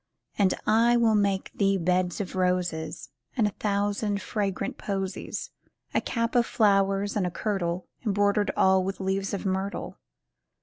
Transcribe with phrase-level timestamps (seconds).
[0.35, 5.51] And I will make thee beds of roses And a thousand fragrant posies,
[5.93, 9.99] A cap of flowers, and a kirtle Embroidered all with leaves of myrtle.